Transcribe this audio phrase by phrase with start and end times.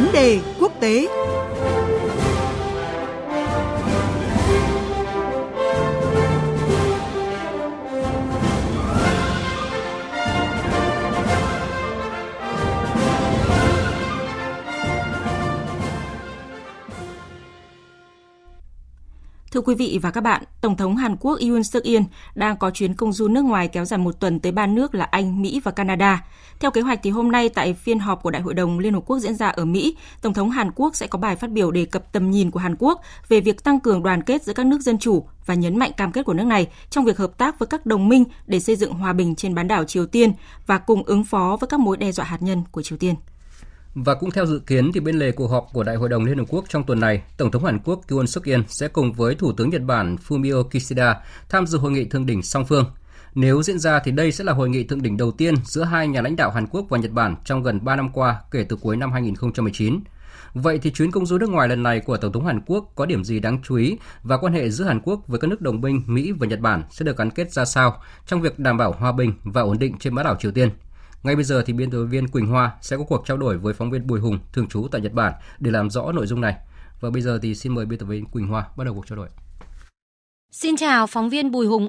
[0.00, 1.06] vấn đề quốc tế.
[19.68, 22.02] Quý vị và các bạn, Tổng thống Hàn Quốc Yoon suk yeol
[22.34, 25.04] đang có chuyến công du nước ngoài kéo dài một tuần tới ba nước là
[25.04, 26.24] Anh, Mỹ và Canada.
[26.60, 29.00] Theo kế hoạch thì hôm nay tại phiên họp của Đại hội đồng Liên Hợp
[29.06, 31.84] Quốc diễn ra ở Mỹ, Tổng thống Hàn Quốc sẽ có bài phát biểu đề
[31.84, 34.80] cập tầm nhìn của Hàn Quốc về việc tăng cường đoàn kết giữa các nước
[34.80, 37.66] dân chủ và nhấn mạnh cam kết của nước này trong việc hợp tác với
[37.66, 40.32] các đồng minh để xây dựng hòa bình trên bán đảo Triều Tiên
[40.66, 43.14] và cùng ứng phó với các mối đe dọa hạt nhân của Triều Tiên.
[44.04, 46.38] Và cũng theo dự kiến thì bên lề cuộc họp của Đại hội đồng Liên
[46.38, 49.34] Hợp Quốc trong tuần này, Tổng thống Hàn Quốc Yoon suk yeol sẽ cùng với
[49.34, 52.84] Thủ tướng Nhật Bản Fumio Kishida tham dự hội nghị thượng đỉnh song phương.
[53.34, 56.08] Nếu diễn ra thì đây sẽ là hội nghị thượng đỉnh đầu tiên giữa hai
[56.08, 58.76] nhà lãnh đạo Hàn Quốc và Nhật Bản trong gần 3 năm qua kể từ
[58.76, 60.00] cuối năm 2019.
[60.54, 63.06] Vậy thì chuyến công du nước ngoài lần này của Tổng thống Hàn Quốc có
[63.06, 65.80] điểm gì đáng chú ý và quan hệ giữa Hàn Quốc với các nước đồng
[65.80, 68.92] minh Mỹ và Nhật Bản sẽ được gắn kết ra sao trong việc đảm bảo
[68.92, 70.70] hòa bình và ổn định trên bán đảo Triều Tiên?
[71.28, 73.74] Ngay bây giờ thì biên tập viên Quỳnh Hoa sẽ có cuộc trao đổi với
[73.74, 76.56] phóng viên Bùi Hùng thường trú tại Nhật Bản để làm rõ nội dung này.
[77.00, 79.16] Và bây giờ thì xin mời biên tập viên Quỳnh Hoa bắt đầu cuộc trao
[79.16, 79.28] đổi.
[80.50, 81.88] Xin chào phóng viên Bùi Hùng.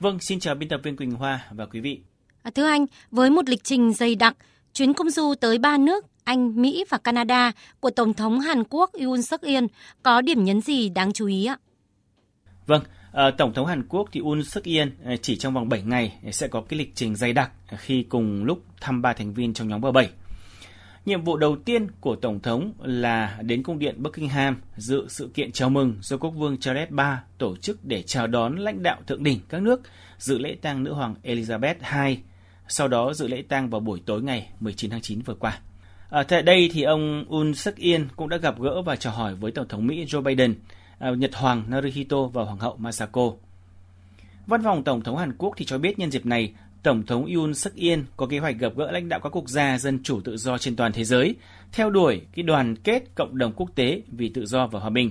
[0.00, 2.00] Vâng, xin chào biên tập viên Quỳnh Hoa và quý vị.
[2.42, 4.36] À, thưa anh, với một lịch trình dày đặc,
[4.72, 8.90] chuyến công du tới ba nước Anh, Mỹ và Canada của Tổng thống Hàn Quốc
[8.92, 9.64] Yoon suk yeol
[10.02, 11.56] có điểm nhấn gì đáng chú ý ạ?
[12.66, 15.82] Vâng, À, Tổng thống Hàn Quốc thì un suk yeol ờ, chỉ trong vòng 7
[15.82, 19.32] ngày ờ, sẽ có cái lịch trình dày đặc khi cùng lúc thăm ba thành
[19.34, 20.06] viên trong nhóm G7.
[21.06, 25.52] Nhiệm vụ đầu tiên của Tổng thống là đến cung điện Buckingham dự sự kiện
[25.52, 29.22] chào mừng do Quốc vương Charles III tổ chức để chào đón lãnh đạo thượng
[29.22, 29.80] đỉnh các nước
[30.18, 32.18] dự lễ tang nữ hoàng Elizabeth II,
[32.68, 35.58] sau đó dự lễ tang vào buổi tối ngày 19 tháng 9 vừa qua.
[36.10, 39.34] À, tại đây thì ông un suk yeol cũng đã gặp gỡ và chào hỏi
[39.34, 40.54] với Tổng thống Mỹ Joe Biden–
[41.00, 43.32] À, Nhật Hoàng Naruhito và Hoàng hậu Masako.
[44.46, 46.52] Văn phòng Tổng thống Hàn Quốc thì cho biết nhân dịp này,
[46.82, 49.78] Tổng thống Yoon suk yeol có kế hoạch gặp gỡ lãnh đạo các quốc gia
[49.78, 51.34] dân chủ tự do trên toàn thế giới,
[51.72, 55.10] theo đuổi cái đoàn kết cộng đồng quốc tế vì tự do và hòa bình.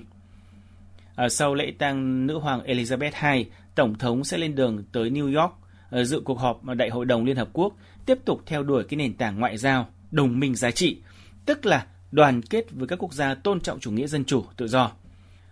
[1.15, 3.45] À, sau lễ tang nữ hoàng Elizabeth II,
[3.75, 5.53] Tổng thống sẽ lên đường tới New York
[5.89, 7.73] à, dự cuộc họp Đại hội đồng Liên Hợp Quốc,
[8.05, 10.97] tiếp tục theo đuổi cái nền tảng ngoại giao, đồng minh giá trị,
[11.45, 14.67] tức là đoàn kết với các quốc gia tôn trọng chủ nghĩa dân chủ, tự
[14.67, 14.91] do.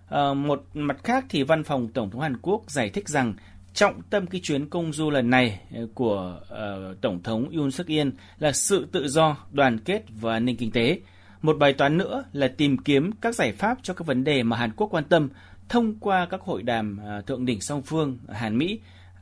[0.09, 3.33] À, một mặt khác thì văn phòng Tổng thống Hàn Quốc giải thích rằng
[3.73, 7.87] trọng tâm cái chuyến công du lần này ờ, của uh, Tổng thống Yoon suk
[7.87, 8.07] yeol
[8.39, 10.99] là sự tự do, đoàn kết và an ninh kinh tế.
[11.41, 14.57] Một bài toán nữa là tìm kiếm các giải pháp cho các vấn đề mà
[14.57, 15.29] Hàn Quốc quan tâm
[15.69, 18.79] thông qua các hội đàm uh, thượng đỉnh song phương Hàn Mỹ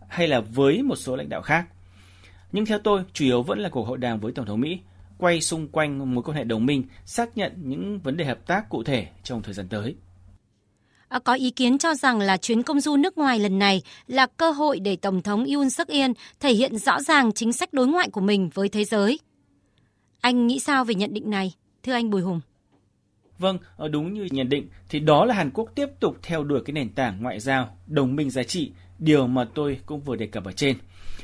[0.07, 1.65] hay là với một số lãnh đạo khác.
[2.51, 4.79] Nhưng theo tôi, chủ yếu vẫn là cuộc hội đàm với Tổng thống Mỹ,
[5.17, 8.69] quay xung quanh mối quan hệ đồng minh, xác nhận những vấn đề hợp tác
[8.69, 9.95] cụ thể trong thời gian tới.
[11.07, 14.27] À, có ý kiến cho rằng là chuyến công du nước ngoài lần này là
[14.37, 17.87] cơ hội để Tổng thống Yoon suk yeol thể hiện rõ ràng chính sách đối
[17.87, 19.19] ngoại của mình với thế giới.
[20.21, 22.41] Anh nghĩ sao về nhận định này, thưa anh Bùi Hùng?
[23.39, 26.61] Vâng, ờ, đúng như nhận định thì đó là Hàn Quốc tiếp tục theo đuổi
[26.65, 30.27] cái nền tảng ngoại giao, đồng minh giá trị, điều mà tôi cũng vừa đề
[30.27, 30.77] cập ở trên.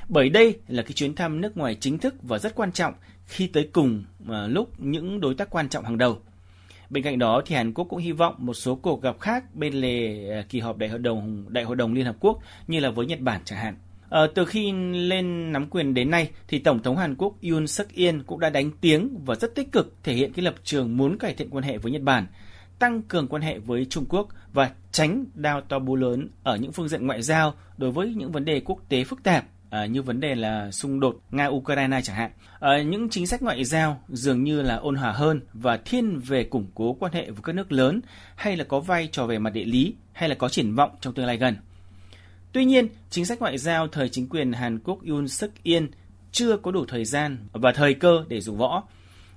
[0.09, 2.94] Bởi đây là cái chuyến thăm nước ngoài chính thức và rất quan trọng
[3.25, 6.22] khi tới cùng mà lúc những đối tác quan trọng hàng đầu
[6.91, 9.74] Bên cạnh đó thì Hàn Quốc cũng hy vọng một số cuộc gặp khác bên
[9.74, 12.90] lề ờ, kỳ họp đại hội đồng đại hội đồng Liên hợp quốc như là
[12.90, 13.75] với Nhật Bản chẳng hạn.
[14.09, 17.88] À, từ khi lên nắm quyền đến nay thì Tổng thống Hàn Quốc Yoon suk
[17.96, 21.18] yeol cũng đã đánh tiếng và rất tích cực thể hiện cái lập trường muốn
[21.18, 22.28] cải thiện quan hệ với Nhật Bản,
[22.80, 26.72] tăng cường quan hệ với Trung Quốc và tránh đao to búa lớn ở những
[26.72, 30.01] phương diện ngoại giao đối với những vấn đề quốc tế phức tạp à, như
[30.01, 32.31] vấn đề là xung đột Nga-Ukraine chẳng hạn.
[32.59, 36.43] À, những chính sách ngoại giao dường như là ôn hòa hơn và thiên về
[36.43, 38.01] củng cố quan hệ với các nước lớn
[38.35, 41.13] hay là có vai trò về mặt địa lý hay là có triển vọng trong
[41.13, 41.55] tương lai gần.
[42.51, 45.83] Tuy nhiên, chính sách ngoại giao thời chính quyền Hàn Quốc Yoon suk yeol
[46.31, 48.83] chưa có đủ thời gian và thời cơ để dùng võ.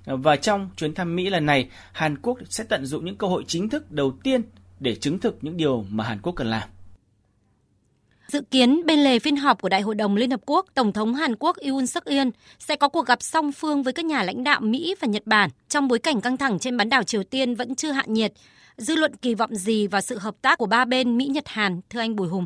[0.05, 3.43] Và trong chuyến thăm Mỹ lần này, Hàn Quốc sẽ tận dụng những cơ hội
[3.47, 4.41] chính thức đầu tiên
[4.79, 6.69] để chứng thực những điều mà Hàn Quốc cần làm.
[8.27, 11.13] Dự kiến bên lề phiên họp của Đại hội đồng Liên Hợp Quốc, Tổng thống
[11.13, 12.27] Hàn Quốc Yoon suk yeol
[12.59, 15.49] sẽ có cuộc gặp song phương với các nhà lãnh đạo Mỹ và Nhật Bản
[15.69, 18.33] trong bối cảnh căng thẳng trên bán đảo Triều Tiên vẫn chưa hạ nhiệt.
[18.77, 21.81] Dư luận kỳ vọng gì vào sự hợp tác của ba bên Mỹ Nhật Hàn,
[21.89, 22.45] thưa anh Bùi Hùng?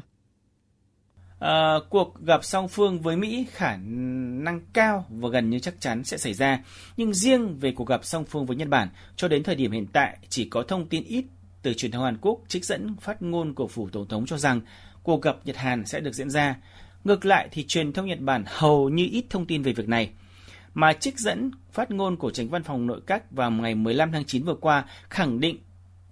[1.39, 6.03] À, cuộc gặp song phương với Mỹ khả năng cao và gần như chắc chắn
[6.03, 6.59] sẽ xảy ra.
[6.97, 9.87] Nhưng riêng về cuộc gặp song phương với Nhật Bản, cho đến thời điểm hiện
[9.93, 11.25] tại chỉ có thông tin ít
[11.61, 14.61] từ truyền thông Hàn Quốc trích dẫn phát ngôn của phủ tổng thống cho rằng
[15.03, 16.55] cuộc gặp Nhật Hàn sẽ được diễn ra.
[17.03, 20.09] Ngược lại thì truyền thông Nhật Bản hầu như ít thông tin về việc này.
[20.73, 24.25] mà trích dẫn phát ngôn của tránh văn phòng nội các vào ngày 15 tháng
[24.25, 25.57] 9 vừa qua khẳng định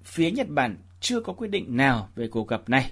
[0.04, 2.92] phía Nhật Bản chưa có quyết định nào về cuộc gặp này.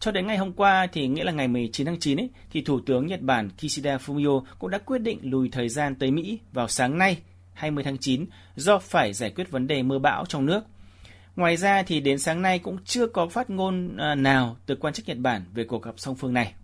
[0.00, 2.80] Cho đến ngày hôm qua thì nghĩa là ngày 19 tháng 9 ấy, thì Thủ
[2.86, 6.68] tướng Nhật Bản Kishida Fumio cũng đã quyết định lùi thời gian tới Mỹ vào
[6.68, 7.18] sáng nay
[7.52, 8.26] 20 tháng 9
[8.56, 10.60] do phải giải quyết vấn đề mưa bão trong nước.
[11.36, 14.94] Ngoài ra thì đến sáng nay cũng chưa có phát ngôn à, nào từ quan
[14.94, 16.54] chức Nhật Bản về cuộc gặp song phương này.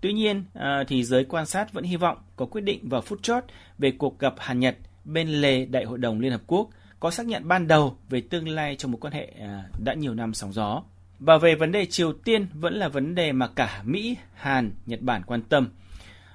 [0.00, 3.22] Tuy nhiên à, thì giới quan sát vẫn hy vọng có quyết định vào phút
[3.22, 3.44] chót
[3.78, 6.70] về cuộc gặp Hàn Nhật bên lề Đại hội đồng Liên Hợp Quốc
[7.00, 10.14] có xác nhận ban đầu về tương lai trong một quan hệ à, đã nhiều
[10.14, 10.82] năm sóng gió.
[11.18, 15.00] Và về vấn đề Triều Tiên vẫn là vấn đề mà cả Mỹ, Hàn, Nhật
[15.00, 15.68] Bản quan tâm.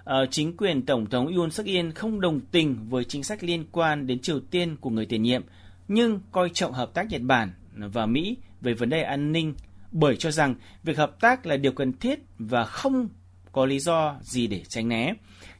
[0.03, 3.65] Ờ, chính quyền Tổng thống Yoon suk yeol không đồng tình với chính sách liên
[3.71, 5.41] quan đến Triều Tiên của người tiền nhiệm,
[5.87, 9.53] nhưng coi trọng hợp tác Nhật Bản và Mỹ về vấn đề an ninh
[9.91, 13.07] bởi cho rằng việc hợp tác là điều cần thiết và không
[13.51, 15.13] có lý do gì để tránh né,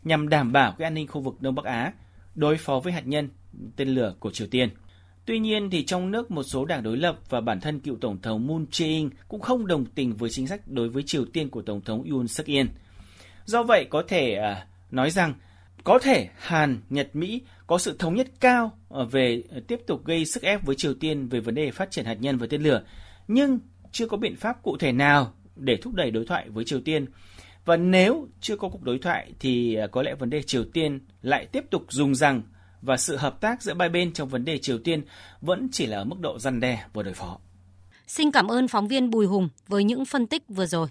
[0.03, 1.93] nhằm đảm bảo cái an ninh khu vực Đông Bắc Á,
[2.35, 3.29] đối phó với hạt nhân,
[3.75, 4.69] tên lửa của Triều Tiên.
[5.25, 8.21] Tuy nhiên thì trong nước một số đảng đối lập và bản thân cựu tổng
[8.21, 11.61] thống Moon Jae-in cũng không đồng tình với chính sách đối với Triều Tiên của
[11.61, 12.67] tổng thống Yoon suk yeol.
[13.45, 15.33] Do vậy có thể à, nói rằng
[15.83, 20.05] có thể Hàn, Nhật, Mỹ có sự thống nhất cao ờ, về ờ, tiếp tục
[20.05, 22.63] gây sức ép với Triều Tiên về vấn đề phát triển hạt nhân và tên
[22.63, 22.83] lửa,
[23.27, 23.59] nhưng
[23.91, 27.05] chưa có biện pháp cụ thể nào để thúc đẩy đối thoại với Triều Tiên.
[27.65, 30.99] Và nếu chưa có cuộc đối thoại thì ờ, có lẽ vấn đề Triều Tiên
[31.21, 32.41] lại tiếp tục dùng rằng
[32.81, 35.01] và sự hợp tác giữa ba bên trong vấn đề Triều Tiên
[35.41, 37.39] vẫn chỉ là ở mức độ răn đe và đối phó.
[38.07, 40.87] Xin cảm ơn phóng viên Bùi Hùng với những phân tích vừa rồi.